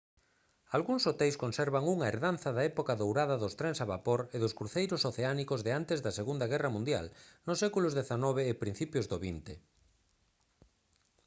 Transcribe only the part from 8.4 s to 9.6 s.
e principios do xx